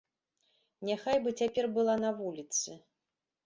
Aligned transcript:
Няхай 0.89 1.21
бы 1.27 1.35
цяпер 1.43 1.65
была 1.77 1.95
на 2.05 2.11
вуліцы. 2.23 2.69